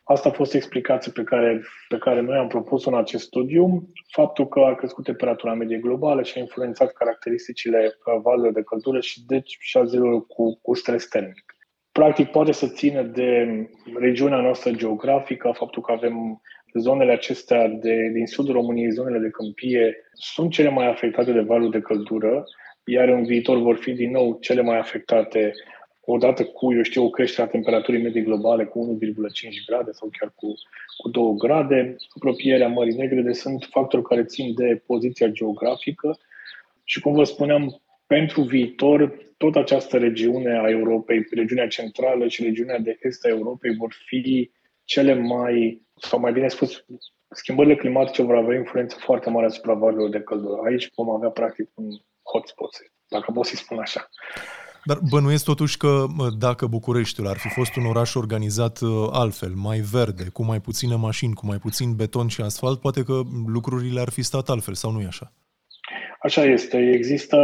Asta 0.03 0.29
a 0.29 0.31
fost 0.31 0.53
explicația 0.53 1.11
pe 1.15 1.23
care, 1.23 1.61
pe 1.87 1.97
care 1.97 2.21
noi 2.21 2.37
am 2.37 2.47
propus 2.47 2.85
în 2.85 2.95
acest 2.95 3.25
studiu. 3.25 3.89
Faptul 4.11 4.47
că 4.47 4.59
a 4.59 4.75
crescut 4.75 5.03
temperatura 5.03 5.53
medie 5.53 5.77
globală 5.77 6.23
și 6.23 6.37
a 6.37 6.39
influențat 6.39 6.93
caracteristicile 6.93 7.97
valurilor 8.23 8.53
de 8.53 8.63
căldură 8.63 8.99
și 8.99 9.25
deci 9.25 9.57
și 9.59 9.77
a 9.77 9.83
zilelor 9.83 10.25
cu, 10.27 10.59
cu 10.61 10.73
stres 10.73 11.07
termic. 11.07 11.57
Practic 11.91 12.27
poate 12.31 12.51
să 12.51 12.67
țină 12.67 13.01
de 13.01 13.45
regiunea 13.99 14.41
noastră 14.41 14.71
geografică, 14.71 15.51
faptul 15.55 15.81
că 15.81 15.91
avem 15.91 16.41
zonele 16.73 17.11
acestea 17.11 17.67
de, 17.67 18.09
din 18.13 18.25
sudul 18.25 18.53
României, 18.53 18.91
zonele 18.91 19.19
de 19.19 19.29
câmpie, 19.29 19.95
sunt 20.13 20.51
cele 20.51 20.69
mai 20.69 20.89
afectate 20.89 21.31
de 21.31 21.39
valul 21.39 21.69
de 21.69 21.79
căldură, 21.79 22.43
iar 22.83 23.07
în 23.07 23.23
viitor 23.23 23.57
vor 23.57 23.75
fi 23.75 23.91
din 23.91 24.11
nou 24.11 24.37
cele 24.41 24.61
mai 24.61 24.77
afectate. 24.77 25.53
Odată 26.01 26.43
cu, 26.43 26.73
eu 26.73 26.81
știu, 26.81 27.03
o 27.03 27.09
creștere 27.09 27.47
a 27.47 27.51
temperaturii 27.51 28.01
medii 28.01 28.23
globale 28.23 28.65
cu 28.65 28.99
1,5 29.03 29.49
grade 29.67 29.91
sau 29.91 30.09
chiar 30.19 30.33
cu, 30.35 30.53
cu 30.97 31.09
2 31.09 31.35
grade, 31.37 31.95
apropierea 32.15 32.67
Mării 32.67 32.95
Negre, 32.95 33.21
de 33.21 33.33
sunt 33.33 33.67
factori 33.71 34.03
care 34.03 34.23
țin 34.23 34.53
de 34.53 34.83
poziția 34.85 35.27
geografică. 35.27 36.17
Și, 36.83 36.99
cum 36.99 37.13
vă 37.13 37.23
spuneam, 37.23 37.81
pentru 38.07 38.41
viitor, 38.41 39.17
tot 39.37 39.55
această 39.55 39.97
regiune 39.97 40.57
a 40.57 40.69
Europei, 40.69 41.27
regiunea 41.31 41.67
centrală 41.67 42.27
și 42.27 42.43
regiunea 42.43 42.79
de 42.79 42.97
est 43.01 43.25
a 43.25 43.29
Europei 43.29 43.75
vor 43.75 43.95
fi 44.05 44.49
cele 44.93 45.13
mai, 45.13 45.81
sau 45.95 46.19
mai 46.19 46.31
bine 46.31 46.47
spus, 46.47 46.85
schimbările 47.29 47.75
climatice 47.75 48.21
vor 48.21 48.35
avea 48.35 48.57
influență 48.57 48.95
foarte 48.99 49.29
mare 49.29 49.45
asupra 49.45 49.73
valurilor 49.73 50.09
de 50.09 50.21
căldură. 50.21 50.61
Aici 50.65 50.89
vom 50.95 51.09
avea 51.09 51.29
practic 51.29 51.69
un 51.73 51.85
hotspot, 52.31 52.69
dacă 53.07 53.31
pot 53.31 53.45
să-i 53.45 53.57
spun 53.57 53.79
așa. 53.79 54.09
Dar 54.83 54.99
bănuiesc 55.09 55.43
totuși 55.43 55.77
că 55.77 56.05
dacă 56.37 56.65
Bucureștiul 56.65 57.27
ar 57.27 57.37
fi 57.37 57.49
fost 57.49 57.75
un 57.75 57.85
oraș 57.85 58.15
organizat 58.15 58.79
uh, 58.79 59.09
altfel, 59.11 59.53
mai 59.55 59.79
verde, 59.79 60.23
cu 60.33 60.43
mai 60.43 60.59
puține 60.59 60.95
mașini, 60.95 61.33
cu 61.33 61.45
mai 61.45 61.57
puțin 61.57 61.95
beton 61.95 62.27
și 62.27 62.41
asfalt, 62.41 62.79
poate 62.79 63.03
că 63.03 63.21
lucrurile 63.45 63.99
ar 63.99 64.09
fi 64.09 64.21
stat 64.21 64.49
altfel, 64.49 64.73
sau 64.73 64.91
nu 64.91 65.01
e 65.01 65.05
așa? 65.05 65.33
Așa 66.21 66.43
este. 66.43 66.77
Există 66.77 67.37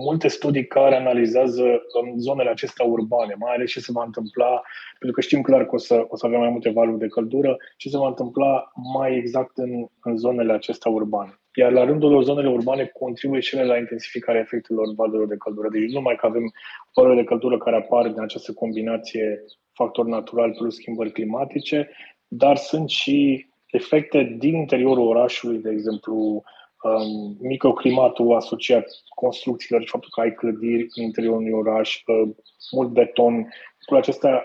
multe 0.00 0.28
studii 0.28 0.66
care 0.66 0.96
analizează 0.96 1.62
um, 1.62 2.18
zonele 2.18 2.50
acestea 2.50 2.84
urbane, 2.84 3.34
mai 3.38 3.54
ales 3.54 3.70
ce 3.70 3.80
se 3.80 3.92
va 3.92 4.02
întâmpla, 4.04 4.62
pentru 4.98 5.12
că 5.12 5.20
știm 5.20 5.42
clar 5.42 5.66
că 5.66 5.74
o 5.74 5.78
să, 5.78 6.04
o 6.08 6.16
să 6.16 6.26
avem 6.26 6.38
mai 6.38 6.48
multe 6.48 6.70
valuri 6.70 6.98
de 6.98 7.06
căldură, 7.06 7.56
ce 7.76 7.88
se 7.88 7.98
va 7.98 8.06
întâmpla 8.06 8.72
mai 8.94 9.16
exact 9.16 9.56
în, 9.58 9.86
în 10.02 10.16
zonele 10.16 10.52
acestea 10.52 10.90
urbane. 10.90 11.40
Iar 11.54 11.72
la 11.72 11.84
rândul 11.84 12.10
lor, 12.10 12.22
zonele 12.22 12.48
urbane 12.48 12.90
contribuie 12.98 13.40
și 13.40 13.56
ele 13.56 13.64
la 13.64 13.76
intensificarea 13.76 14.40
efectelor 14.40 14.94
valurilor 14.96 15.28
de 15.28 15.36
căldură. 15.36 15.68
Deci 15.68 15.88
nu 15.88 15.92
numai 15.92 16.16
că 16.16 16.26
avem 16.26 16.52
valuri 16.94 17.16
de 17.16 17.24
căldură 17.24 17.58
care 17.58 17.76
apar 17.76 18.08
din 18.08 18.20
această 18.20 18.52
combinație 18.52 19.44
factor 19.72 20.06
natural 20.06 20.54
plus 20.58 20.74
schimbări 20.74 21.12
climatice, 21.12 21.90
dar 22.28 22.56
sunt 22.56 22.88
și 22.88 23.48
efecte 23.70 24.36
din 24.38 24.54
interiorul 24.54 25.06
orașului, 25.06 25.58
de 25.58 25.70
exemplu, 25.70 26.42
um, 26.82 27.36
microclimatul 27.40 28.34
asociat 28.34 28.86
construcțiilor 29.14 29.82
și 29.82 29.90
faptul 29.90 30.10
că 30.14 30.20
ai 30.20 30.34
clădiri 30.34 30.86
în 30.94 31.02
interiorul 31.02 31.38
unui 31.38 31.52
oraș, 31.52 32.02
uh, 32.06 32.28
mult 32.70 32.88
beton, 32.88 33.34
lucrurile 33.34 33.98
acestea 33.98 34.44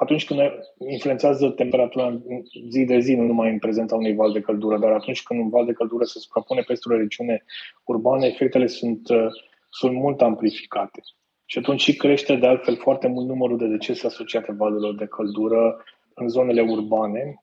atunci 0.00 0.26
când 0.26 0.40
influențează 0.88 1.48
temperatura 1.48 2.20
zi 2.68 2.84
de 2.84 2.98
zi, 2.98 3.14
nu 3.14 3.22
numai 3.22 3.50
în 3.50 3.58
prezența 3.58 3.96
unui 3.96 4.14
val 4.14 4.32
de 4.32 4.40
căldură, 4.40 4.78
dar 4.78 4.92
atunci 4.92 5.22
când 5.22 5.40
un 5.40 5.48
val 5.48 5.64
de 5.64 5.72
căldură 5.72 6.04
se 6.04 6.18
suprapune 6.18 6.60
peste 6.60 6.92
o 6.92 6.96
regiune 6.96 7.44
urbană, 7.84 8.26
efectele 8.26 8.66
sunt, 8.66 9.08
uh, 9.08 9.26
sunt 9.70 9.94
mult 9.94 10.20
amplificate. 10.22 11.00
Și 11.44 11.58
atunci 11.58 11.80
și 11.80 11.96
crește 11.96 12.36
de 12.36 12.46
altfel 12.46 12.76
foarte 12.76 13.06
mult 13.06 13.26
numărul 13.26 13.58
de 13.58 13.66
decese 13.66 14.06
asociate 14.06 14.52
valurilor 14.52 14.94
de 14.94 15.06
căldură 15.06 15.84
în 16.14 16.28
zonele 16.28 16.60
urbane, 16.60 17.42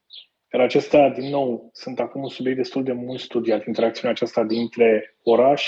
iar 0.56 0.64
acestea, 0.64 1.10
din 1.10 1.30
nou, 1.30 1.70
sunt 1.74 2.00
acum 2.00 2.22
un 2.22 2.30
subiect 2.30 2.58
destul 2.58 2.84
de 2.84 2.92
mult 2.92 3.20
studiat, 3.20 3.66
interacțiunea 3.66 4.12
aceasta 4.12 4.44
dintre 4.44 5.18
oraș, 5.24 5.64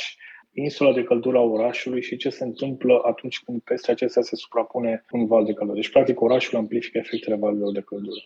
insula 0.52 0.94
de 0.94 1.04
căldură 1.04 1.38
a 1.38 1.42
orașului 1.42 2.02
și 2.02 2.18
ce 2.18 2.30
se 2.30 2.44
întâmplă 2.44 3.02
atunci 3.06 3.40
când 3.46 3.62
peste 3.62 3.92
acestea 3.92 4.22
se 4.22 4.36
suprapune 4.36 5.06
un 5.12 5.26
val 5.26 5.46
de 5.46 5.54
căldură. 5.54 5.80
Deci, 5.80 5.92
practic, 5.92 6.22
orașul 6.22 6.58
amplifică 6.58 6.98
efectele 6.98 7.36
valului 7.36 7.74
de 7.74 7.82
căldură. 7.82 8.22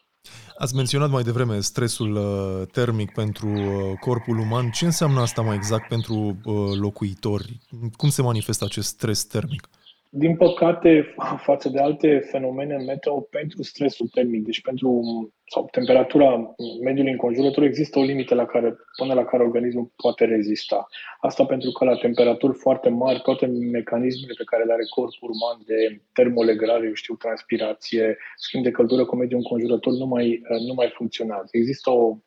Ați 0.58 0.76
menționat 0.76 1.10
mai 1.10 1.24
devreme 1.24 1.60
stresul 1.60 2.16
uh, 2.16 2.68
termic 2.72 3.12
pentru 3.12 3.48
uh, 3.48 3.98
corpul 4.00 4.38
uman. 4.38 4.70
Ce 4.70 4.86
înseamnă 4.86 5.20
asta 5.20 5.42
mai 5.42 5.56
exact 5.56 5.88
pentru 5.88 6.14
uh, 6.46 6.54
locuitori? 6.80 7.60
Cum 7.98 8.10
se 8.10 8.22
manifestă 8.22 8.66
acest 8.66 8.88
stres 8.88 9.24
termic? 9.24 9.70
Din 10.14 10.36
păcate, 10.36 11.16
față 11.38 11.70
de 11.70 11.80
alte 11.80 12.20
fenomene 12.32 12.76
meteo, 12.76 13.20
pentru 13.20 13.64
stresul 13.64 14.08
termic, 14.08 14.46
deci 14.46 14.62
pentru 14.62 15.02
sau 15.46 15.68
temperatura 15.72 16.56
mediului 16.84 17.12
înconjurător, 17.12 17.64
există 17.64 18.00
o 18.00 18.04
limită 18.04 18.36
la 18.36 18.46
care, 18.46 18.76
până 18.98 19.14
la 19.14 19.24
care 19.24 19.44
organismul 19.44 19.92
poate 19.96 20.26
rezista. 20.26 20.88
Asta 21.20 21.46
pentru 21.46 21.72
că 21.72 21.86
la 21.86 21.96
temperaturi 21.96 22.58
foarte 22.58 22.90
mari, 22.90 23.22
toate 23.22 23.46
mecanismele 23.46 24.34
pe 24.38 24.44
care 24.44 24.64
le 24.64 24.74
are 24.74 24.86
corpul 24.96 25.30
uman 25.30 25.62
de 25.66 26.02
termolegrare, 26.14 26.86
eu 26.86 26.94
știu, 26.94 27.16
transpirație, 27.16 28.18
schimb 28.36 28.64
de 28.64 28.72
căldură 28.72 29.06
cu 29.06 29.16
mediul 29.16 29.40
înconjurător, 29.40 29.94
nu 29.94 30.06
mai, 30.06 30.42
nu 30.68 30.74
mai 30.74 30.90
funcționează. 30.94 31.48
Există 31.52 31.90
o, 31.90 32.18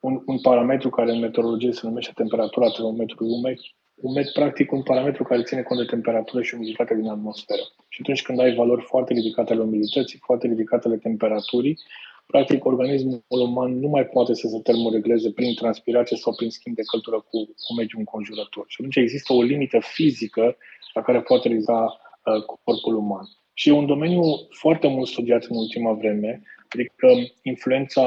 un, 0.00 0.22
un 0.26 0.40
parametru 0.40 0.90
care 0.90 1.10
în 1.10 1.18
meteorologie 1.18 1.72
se 1.72 1.86
numește 1.86 2.12
temperatura 2.14 2.68
termometrului 2.70 3.32
umec, 3.32 3.58
umed, 3.96 4.32
practic, 4.32 4.72
un 4.72 4.82
parametru 4.82 5.22
care 5.22 5.42
ține 5.42 5.62
cont 5.62 5.80
de 5.80 5.86
temperatură 5.86 6.42
și 6.42 6.54
umiditate 6.54 6.94
din 6.94 7.08
atmosferă. 7.08 7.62
Și 7.88 7.98
atunci 8.02 8.22
când 8.22 8.40
ai 8.40 8.54
valori 8.54 8.82
foarte 8.82 9.12
ridicate 9.12 9.52
ale 9.52 9.62
umidității, 9.62 10.18
foarte 10.18 10.46
ridicate 10.46 10.88
ale 10.88 10.96
temperaturii, 10.96 11.78
practic 12.26 12.64
organismul 12.64 13.22
uman 13.28 13.78
nu 13.78 13.88
mai 13.88 14.04
poate 14.04 14.34
să 14.34 14.48
se 14.48 14.60
termoregleze 14.60 15.30
prin 15.30 15.54
transpirație 15.54 16.16
sau 16.16 16.34
prin 16.34 16.50
schimb 16.50 16.76
de 16.76 16.82
căldură 16.82 17.16
cu, 17.16 17.44
cu 17.44 17.74
mediul 17.76 17.98
înconjurător. 17.98 18.64
Și 18.68 18.76
atunci 18.78 18.96
există 18.96 19.32
o 19.32 19.42
limită 19.42 19.78
fizică 19.80 20.56
la 20.94 21.02
care 21.02 21.20
poate 21.20 21.48
realiza 21.48 21.82
uh, 21.82 22.44
corpul 22.64 22.96
uman. 22.96 23.28
Și 23.52 23.68
e 23.68 23.72
un 23.72 23.86
domeniu 23.86 24.22
foarte 24.50 24.88
mult 24.88 25.08
studiat 25.08 25.44
în 25.44 25.56
ultima 25.56 25.92
vreme, 25.92 26.42
adică 26.68 27.08
influența 27.42 28.02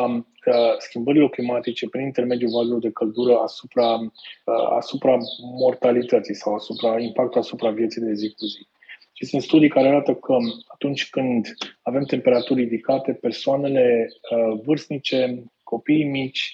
uh, 0.45 0.75
schimbărilor 0.77 1.29
climatice 1.29 1.89
prin 1.89 2.05
intermediul 2.05 2.51
valurilor 2.51 2.79
de 2.79 2.91
căldură 2.91 3.37
asupra, 3.37 3.93
uh, 3.93 4.67
asupra 4.69 5.17
mortalității 5.59 6.35
sau 6.35 6.53
asupra 6.53 6.99
impactul 6.99 7.41
asupra 7.41 7.69
vieții 7.69 8.01
de 8.01 8.13
zi 8.13 8.33
cu 8.37 8.45
zi. 8.45 8.67
Și 9.13 9.25
sunt 9.25 9.41
studii 9.41 9.69
care 9.69 9.87
arată 9.87 10.13
că 10.13 10.37
atunci 10.67 11.09
când 11.09 11.47
avem 11.81 12.03
temperaturi 12.03 12.61
ridicate, 12.61 13.13
persoanele 13.13 14.07
uh, 14.31 14.59
vârstnice, 14.65 15.43
copiii 15.63 16.05
mici, 16.05 16.53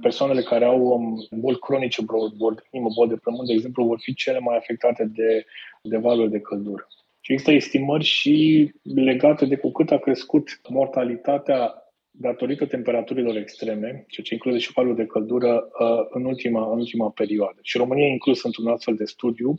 persoanele 0.00 0.42
care 0.42 0.64
au 0.64 0.86
um, 0.86 1.26
boli 1.30 1.58
cronice, 1.58 2.02
boli 2.36 2.56
de 2.56 2.62
inimă, 2.70 2.90
boli 2.94 3.08
de 3.08 3.16
plămâni, 3.16 3.46
de 3.46 3.52
exemplu, 3.52 3.84
vor 3.84 3.98
fi 4.00 4.14
cele 4.14 4.38
mai 4.38 4.56
afectate 4.56 5.04
de, 5.04 5.44
de 5.82 5.96
valuri 5.96 6.30
de 6.30 6.40
căldură. 6.40 6.86
Și 7.24 7.32
există 7.32 7.52
estimări 7.52 8.04
și 8.04 8.70
legate 8.82 9.44
de 9.46 9.56
cu 9.56 9.70
cât 9.70 9.90
a 9.90 9.98
crescut 9.98 10.60
mortalitatea 10.68 11.74
datorită 12.10 12.66
temperaturilor 12.66 13.36
extreme, 13.36 14.04
ceea 14.08 14.26
ce 14.26 14.34
include 14.34 14.58
și 14.58 14.72
valul 14.72 14.94
de 14.94 15.06
căldură 15.06 15.68
uh, 15.80 16.06
în 16.10 16.24
ultima, 16.24 16.72
în 16.72 16.78
ultima 16.78 17.10
perioadă. 17.10 17.58
Și 17.62 17.76
România 17.76 18.06
e 18.06 18.10
inclus 18.10 18.42
într-un 18.42 18.66
astfel 18.66 18.94
de 18.94 19.04
studiu 19.04 19.54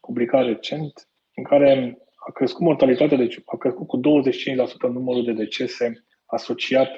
publicat 0.00 0.44
recent, 0.44 1.08
în 1.34 1.42
care 1.42 1.98
a 2.28 2.32
crescut 2.32 2.60
mortalitatea, 2.60 3.16
deci 3.16 3.38
a 3.44 3.56
crescut 3.56 3.86
cu 3.86 4.00
25% 4.00 4.02
numărul 4.80 5.24
de 5.24 5.32
decese 5.32 6.04
asociat 6.26 6.90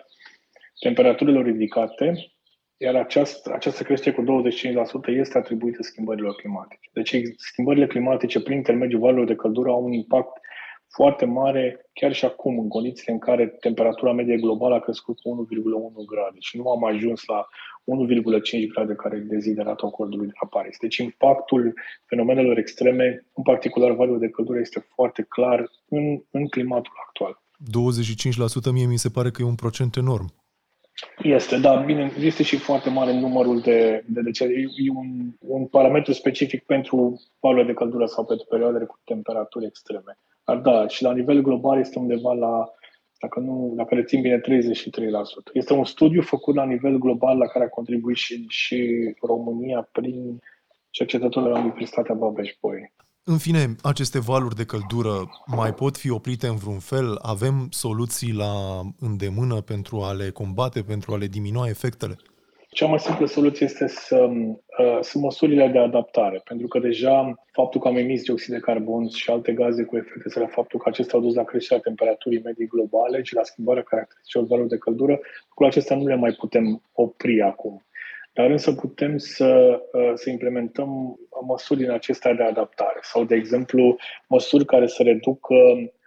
temperaturilor 0.80 1.44
ridicate 1.44 2.35
iar 2.76 2.94
această, 2.94 3.52
această 3.52 3.82
creștere 3.82 4.14
cu 4.14 4.22
25% 4.22 4.26
este 5.06 5.38
atribuită 5.38 5.82
schimbărilor 5.82 6.34
climatice. 6.34 6.90
Deci 6.92 7.16
schimbările 7.36 7.86
climatice 7.86 8.40
prin 8.40 8.56
intermediul 8.56 9.00
valurilor 9.00 9.26
de 9.26 9.34
căldură 9.34 9.70
au 9.70 9.84
un 9.84 9.92
impact 9.92 10.40
foarte 10.88 11.24
mare 11.24 11.86
chiar 11.92 12.12
și 12.12 12.24
acum, 12.24 12.58
în 12.58 12.68
condițiile 12.68 13.12
în 13.12 13.18
care 13.18 13.46
temperatura 13.46 14.12
medie 14.12 14.36
globală 14.36 14.74
a 14.74 14.80
crescut 14.80 15.20
cu 15.20 15.46
1,1 16.00 16.04
grade 16.06 16.36
și 16.38 16.56
nu 16.56 16.70
am 16.70 16.84
ajuns 16.84 17.24
la 17.24 17.46
1,5 17.84 18.66
grade 18.72 18.94
care 18.94 19.16
e 19.16 19.20
dezideratul 19.20 19.88
acordului 19.88 20.26
de 20.26 20.32
la 20.40 20.48
Paris. 20.48 20.76
Deci 20.78 20.96
impactul 20.96 21.74
fenomenelor 22.04 22.58
extreme, 22.58 23.26
în 23.34 23.42
particular 23.42 23.90
valul 23.90 24.18
de 24.18 24.28
căldură, 24.28 24.58
este 24.58 24.86
foarte 24.94 25.22
clar 25.28 25.70
în, 25.88 26.22
în 26.30 26.46
climatul 26.48 26.92
actual. 27.06 27.42
25% 28.70 28.72
mie 28.72 28.86
mi 28.86 28.98
se 28.98 29.08
pare 29.08 29.30
că 29.30 29.42
e 29.42 29.44
un 29.44 29.54
procent 29.54 29.96
enorm. 29.96 30.45
Este, 31.22 31.58
da, 31.58 31.76
bine, 31.76 32.12
este 32.20 32.42
și 32.42 32.56
foarte 32.56 32.90
mare 32.90 33.12
numărul 33.12 33.60
de, 33.60 34.04
de 34.06 34.20
decese. 34.20 34.52
E 34.52 34.90
un, 34.94 35.30
un 35.38 35.66
parametru 35.66 36.12
specific 36.12 36.64
pentru 36.64 37.20
valurile 37.40 37.66
de 37.66 37.78
căldură 37.78 38.06
sau 38.06 38.24
pentru 38.24 38.46
perioadele 38.48 38.84
cu 38.84 38.98
temperaturi 39.04 39.66
extreme. 39.66 40.18
Dar 40.44 40.56
da, 40.56 40.88
și 40.88 41.02
la 41.02 41.12
nivel 41.12 41.40
global 41.40 41.78
este 41.78 41.98
undeva 41.98 42.32
la, 42.32 42.64
dacă, 43.20 43.40
nu, 43.40 43.72
dacă 43.76 43.94
rețin 43.94 44.20
bine, 44.20 44.40
33%. 44.40 44.42
Este 45.52 45.72
un 45.72 45.84
studiu 45.84 46.22
făcut 46.22 46.54
la 46.54 46.64
nivel 46.64 46.98
global 46.98 47.38
la 47.38 47.46
care 47.46 47.64
a 47.64 47.68
contribuit 47.68 48.16
și, 48.16 48.44
și 48.48 49.14
România 49.20 49.88
prin 49.92 50.38
cercetătorul 50.90 51.48
la 51.48 51.58
Universitatea 51.58 52.14
Babeș-Bolyai. 52.14 52.92
În 53.28 53.38
fine, 53.38 53.74
aceste 53.82 54.20
valuri 54.20 54.54
de 54.54 54.64
căldură 54.64 55.14
mai 55.46 55.74
pot 55.74 55.96
fi 55.96 56.10
oprite 56.10 56.46
în 56.46 56.56
vreun 56.56 56.78
fel? 56.78 57.18
Avem 57.22 57.66
soluții 57.70 58.32
la 58.32 58.52
îndemână 59.00 59.60
pentru 59.60 60.00
a 60.00 60.12
le 60.12 60.30
combate, 60.30 60.80
pentru 60.82 61.12
a 61.12 61.16
le 61.16 61.26
diminua 61.26 61.68
efectele? 61.68 62.16
Cea 62.70 62.86
mai 62.86 62.98
simplă 62.98 63.26
soluție 63.26 63.66
este 63.66 63.86
să, 63.86 64.16
uh, 64.16 64.98
sunt 65.00 65.22
măsurile 65.22 65.68
de 65.68 65.78
adaptare, 65.78 66.40
pentru 66.44 66.66
că 66.66 66.78
deja 66.78 67.34
faptul 67.52 67.80
că 67.80 67.88
am 67.88 67.96
emis 67.96 68.22
dioxid 68.22 68.54
de 68.54 68.60
carbon 68.60 69.08
și 69.08 69.30
alte 69.30 69.52
gaze 69.52 69.82
cu 69.84 69.96
efect 69.96 70.22
de 70.22 70.28
seră, 70.28 70.46
faptul 70.50 70.80
că 70.80 70.88
acestea 70.88 71.18
au 71.18 71.24
dus 71.24 71.34
la 71.34 71.44
creșterea 71.44 71.82
temperaturii 71.82 72.42
medii 72.44 72.66
globale 72.66 73.22
și 73.22 73.34
la 73.34 73.42
schimbarea 73.42 73.82
caracteristicilor 73.82 74.46
valori 74.46 74.68
de 74.68 74.78
căldură, 74.78 75.20
cu 75.54 75.64
acestea 75.64 75.96
nu 75.96 76.06
le 76.06 76.16
mai 76.16 76.32
putem 76.32 76.82
opri 76.92 77.42
acum. 77.42 77.86
Dar 78.32 78.50
însă 78.50 78.72
putem 78.72 79.18
să, 79.18 79.80
uh, 79.92 80.12
să 80.14 80.30
implementăm 80.30 81.18
măsuri 81.46 81.80
din 81.80 81.90
acestea 81.90 82.34
de 82.34 82.42
adaptare 82.42 82.98
sau, 83.02 83.24
de 83.24 83.34
exemplu, 83.34 83.96
măsuri 84.28 84.64
care 84.64 84.86
să 84.86 85.02
reducă 85.02 85.54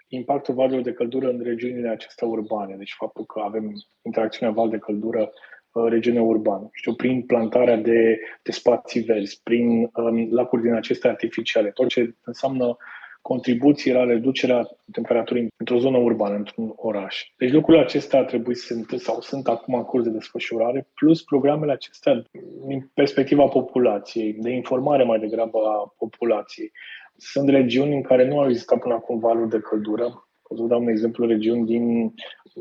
impactul 0.07 0.53
valurilor 0.53 0.83
de 0.83 0.93
căldură 0.93 1.29
în 1.29 1.41
regiunile 1.43 1.89
acestea 1.89 2.27
urbane. 2.27 2.75
Deci 2.75 2.95
faptul 2.97 3.25
că 3.25 3.39
avem 3.39 3.71
interacțiunea 4.01 4.53
val 4.53 4.69
de 4.69 4.77
căldură 4.77 5.31
uh, 5.71 5.85
regiune 5.89 6.21
urbană. 6.21 6.69
Știu, 6.71 6.93
prin 6.93 7.21
plantarea 7.21 7.77
de, 7.77 8.19
de 8.43 8.51
spații 8.51 9.01
verzi, 9.01 9.39
prin 9.43 9.89
um, 9.93 10.33
lacuri 10.33 10.61
din 10.61 10.73
acestea 10.73 11.09
artificiale, 11.09 11.69
tot 11.69 11.87
ce 11.87 12.15
înseamnă 12.23 12.77
contribuții 13.31 13.91
la 13.91 14.03
reducerea 14.03 14.67
temperaturii 14.91 15.47
într-o 15.57 15.77
zonă 15.77 15.97
urbană, 15.97 16.35
într-un 16.35 16.73
oraș. 16.75 17.15
Deci 17.37 17.51
lucrurile 17.51 17.83
acestea 17.83 18.23
trebuie 18.23 18.55
să 18.55 18.65
sunt 18.65 18.99
sau 18.99 19.21
sunt 19.21 19.47
acum 19.47 19.73
în 19.73 19.83
curs 19.83 20.03
de 20.03 20.09
desfășurare, 20.09 20.87
plus 20.93 21.23
programele 21.23 21.71
acestea 21.71 22.23
din 22.67 22.91
perspectiva 22.93 23.45
populației, 23.45 24.33
de 24.33 24.49
informare 24.49 25.03
mai 25.03 25.19
degrabă 25.19 25.57
a 25.57 25.93
populației. 25.97 26.71
Sunt 27.17 27.49
regiuni 27.49 27.95
în 27.95 28.01
care 28.01 28.27
nu 28.27 28.39
au 28.39 28.49
existat 28.49 28.79
până 28.79 28.93
acum 28.93 29.19
valuri 29.19 29.49
de 29.49 29.59
căldură. 29.59 30.05
O 30.43 30.55
să 30.55 30.61
vă 30.61 30.67
dau 30.67 30.81
un 30.81 30.87
exemplu, 30.87 31.25
regiuni 31.25 31.65
din 31.65 32.13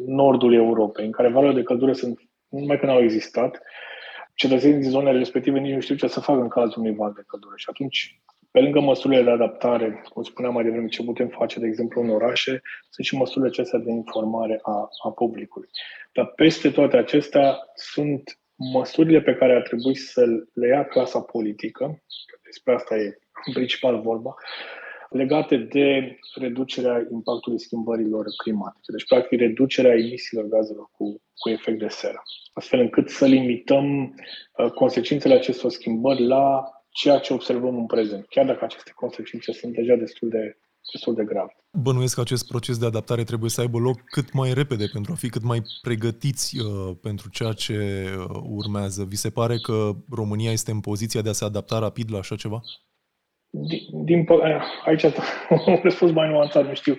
nordul 0.07 0.55
Europei, 0.55 1.05
în 1.05 1.13
care 1.13 1.29
valurile 1.29 1.61
de 1.61 1.67
căldură 1.67 1.93
sunt 1.93 2.19
nu 2.49 2.59
numai 2.59 2.79
că 2.79 2.87
nu 2.87 2.93
au 2.93 3.03
existat, 3.03 3.63
cetățenii 4.35 4.81
din 4.81 4.91
zonele 4.91 5.19
respective 5.19 5.59
nici 5.59 5.75
nu 5.75 5.81
știu 5.81 5.95
ce 5.95 6.07
să 6.07 6.21
facă 6.21 6.41
în 6.41 6.49
cazul 6.49 6.83
unui 6.83 6.95
val 6.95 7.13
de 7.13 7.23
căldură. 7.27 7.55
Și 7.57 7.67
atunci, 7.71 8.21
pe 8.50 8.61
lângă 8.61 8.81
măsurile 8.81 9.23
de 9.23 9.31
adaptare, 9.31 10.02
cum 10.12 10.23
spuneam 10.23 10.55
mai 10.55 10.64
devreme, 10.64 10.87
ce 10.87 11.05
putem 11.05 11.28
face, 11.28 11.61
de 11.61 11.67
exemplu, 11.67 12.02
în 12.02 12.09
orașe, 12.09 12.62
sunt 12.90 13.07
și 13.07 13.17
măsurile 13.17 13.50
acestea 13.50 13.78
de 13.78 13.90
informare 13.90 14.59
a, 14.62 14.88
a 15.05 15.11
publicului. 15.11 15.69
Dar 16.12 16.26
peste 16.26 16.71
toate 16.71 16.97
acestea 16.97 17.59
sunt 17.75 18.38
măsurile 18.73 19.21
pe 19.21 19.35
care 19.35 19.55
ar 19.55 19.62
trebui 19.62 19.95
să 19.95 20.25
le 20.55 20.67
ia 20.67 20.85
clasa 20.85 21.21
politică, 21.21 22.02
despre 22.45 22.75
asta 22.75 22.97
e 22.97 23.19
în 23.47 23.52
principal 23.52 24.00
vorba, 24.00 24.35
legate 25.11 25.57
de 25.57 26.19
reducerea 26.35 27.07
impactului 27.12 27.61
schimbărilor 27.61 28.25
climatice. 28.43 28.93
Deci, 28.93 29.07
practic, 29.07 29.38
reducerea 29.38 29.97
emisiilor 29.97 30.47
gazelor 30.47 30.88
cu, 30.93 31.23
cu 31.35 31.49
efect 31.49 31.78
de 31.78 31.88
seră, 31.88 32.23
astfel 32.52 32.81
încât 32.81 33.09
să 33.09 33.26
limităm 33.26 34.14
uh, 34.57 34.71
consecințele 34.71 35.35
acestor 35.35 35.71
schimbări 35.71 36.26
la 36.26 36.64
ceea 36.90 37.18
ce 37.18 37.33
observăm 37.33 37.76
în 37.76 37.87
prezent, 37.87 38.26
chiar 38.28 38.47
dacă 38.47 38.64
aceste 38.64 38.92
consecințe 38.95 39.52
sunt 39.52 39.73
deja 39.73 39.95
destul 39.95 40.28
de, 40.28 40.59
destul 40.92 41.14
de 41.14 41.25
grave. 41.25 41.57
Bănuiesc 41.73 42.14
că 42.14 42.21
acest 42.21 42.47
proces 42.47 42.78
de 42.78 42.87
adaptare 42.87 43.25
trebuie 43.25 43.50
să 43.50 43.61
aibă 43.61 43.78
loc 43.78 44.00
cât 44.04 44.33
mai 44.33 44.52
repede 44.52 44.87
pentru 44.92 45.12
a 45.12 45.14
fi 45.14 45.28
cât 45.28 45.42
mai 45.42 45.62
pregătiți 45.83 46.59
uh, 46.59 46.97
pentru 47.02 47.30
ceea 47.30 47.52
ce 47.52 47.75
uh, 48.18 48.40
urmează. 48.42 49.04
Vi 49.04 49.16
se 49.16 49.30
pare 49.30 49.57
că 49.57 49.90
România 50.11 50.50
este 50.50 50.71
în 50.71 50.80
poziția 50.80 51.23
de 51.23 51.28
a 51.28 51.33
se 51.33 51.45
adapta 51.45 51.78
rapid 51.78 52.12
la 52.12 52.18
așa 52.18 52.37
ceva? 52.37 52.61
Din, 53.50 54.04
din 54.04 54.26
aici 54.85 55.02
un 55.66 55.80
răspuns 55.83 56.12
mai 56.12 56.28
nuanțat, 56.28 56.66
nu 56.66 56.75
știu. 56.75 56.97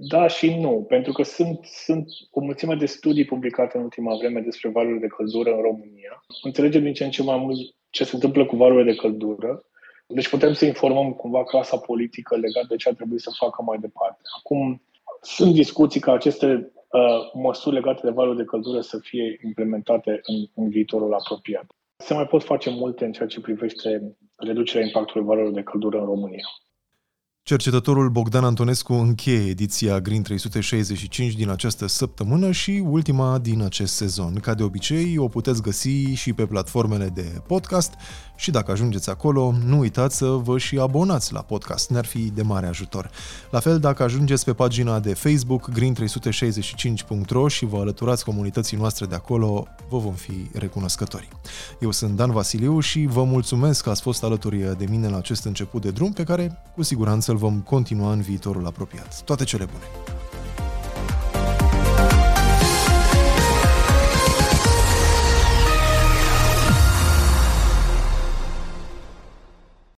Da 0.00 0.26
și 0.26 0.54
nu, 0.60 0.84
pentru 0.88 1.12
că 1.12 1.22
sunt, 1.22 1.64
sunt 1.64 2.08
o 2.30 2.40
mulțime 2.40 2.74
de 2.74 2.86
studii 2.86 3.24
publicate 3.24 3.76
în 3.76 3.82
ultima 3.82 4.16
vreme 4.16 4.40
despre 4.40 4.68
valurile 4.68 5.00
de 5.00 5.06
căldură 5.06 5.50
în 5.50 5.60
România. 5.60 6.24
Înțelegem 6.42 6.82
din 6.82 6.92
ce 6.92 7.04
în 7.04 7.10
ce 7.10 7.22
mai 7.22 7.38
mult 7.38 7.56
ce 7.90 8.04
se 8.04 8.14
întâmplă 8.14 8.46
cu 8.46 8.56
valurile 8.56 8.90
de 8.92 8.98
căldură. 8.98 9.64
Deci 10.06 10.28
putem 10.28 10.52
să 10.52 10.64
informăm 10.64 11.12
cumva 11.12 11.44
clasa 11.44 11.76
politică 11.76 12.36
legat 12.36 12.66
de 12.66 12.76
ce 12.76 12.88
ar 12.88 12.94
trebui 12.94 13.20
să 13.20 13.30
facă 13.38 13.62
mai 13.62 13.78
departe. 13.78 14.22
Acum, 14.38 14.82
sunt 15.20 15.54
discuții 15.54 16.00
ca 16.00 16.12
aceste 16.12 16.72
uh, 16.90 17.32
măsuri 17.34 17.74
legate 17.74 18.00
de 18.04 18.10
valuri 18.10 18.36
de 18.36 18.44
căldură 18.44 18.80
să 18.80 18.98
fie 18.98 19.40
implementate 19.44 20.20
în, 20.22 20.36
în 20.54 20.68
viitorul 20.68 21.14
apropiat. 21.14 21.66
Se 21.96 22.14
mai 22.14 22.26
pot 22.26 22.42
face 22.42 22.70
multe 22.70 23.04
în 23.04 23.12
ceea 23.12 23.28
ce 23.28 23.40
privește 23.40 24.16
reducerea 24.36 24.86
impactului 24.86 25.26
valorilor 25.26 25.54
de 25.54 25.62
căldură 25.62 25.98
în 25.98 26.04
România. 26.04 26.46
Cercetătorul 27.48 28.08
Bogdan 28.08 28.44
Antonescu 28.44 28.92
încheie 28.92 29.48
ediția 29.48 30.00
Green 30.00 30.22
365 30.22 31.34
din 31.34 31.48
această 31.48 31.86
săptămână 31.86 32.50
și 32.50 32.82
ultima 32.86 33.38
din 33.38 33.62
acest 33.62 33.94
sezon. 33.94 34.34
Ca 34.34 34.54
de 34.54 34.62
obicei, 34.62 35.18
o 35.18 35.28
puteți 35.28 35.62
găsi 35.62 36.04
și 36.14 36.32
pe 36.32 36.46
platformele 36.46 37.06
de 37.14 37.42
podcast 37.46 37.92
și 38.36 38.50
dacă 38.50 38.70
ajungeți 38.70 39.10
acolo, 39.10 39.54
nu 39.66 39.78
uitați 39.78 40.16
să 40.16 40.26
vă 40.26 40.58
și 40.58 40.78
abonați 40.78 41.32
la 41.32 41.40
podcast, 41.40 41.90
ne-ar 41.90 42.04
fi 42.04 42.18
de 42.18 42.42
mare 42.42 42.66
ajutor. 42.66 43.10
La 43.50 43.60
fel, 43.60 43.78
dacă 43.78 44.02
ajungeți 44.02 44.44
pe 44.44 44.52
pagina 44.52 45.00
de 45.00 45.14
Facebook 45.14 45.70
green365.ro 45.70 47.48
și 47.48 47.64
vă 47.64 47.76
alăturați 47.76 48.24
comunității 48.24 48.76
noastre 48.76 49.06
de 49.06 49.14
acolo, 49.14 49.66
vă 49.88 49.98
vom 49.98 50.14
fi 50.14 50.50
recunoscători. 50.52 51.28
Eu 51.80 51.90
sunt 51.90 52.16
Dan 52.16 52.30
Vasiliu 52.30 52.80
și 52.80 53.06
vă 53.06 53.24
mulțumesc 53.24 53.82
că 53.82 53.90
ați 53.90 54.02
fost 54.02 54.22
alături 54.22 54.76
de 54.78 54.86
mine 54.88 55.08
la 55.08 55.16
acest 55.16 55.44
început 55.44 55.82
de 55.82 55.90
drum 55.90 56.12
pe 56.12 56.22
care 56.22 56.62
cu 56.74 56.82
siguranță 56.82 57.30
îl 57.30 57.36
vom 57.38 57.60
continua 57.60 58.12
în 58.12 58.20
viitorul 58.20 58.66
apropiat. 58.66 59.22
Toate 59.24 59.44
cele 59.44 59.64
bune! 59.64 59.84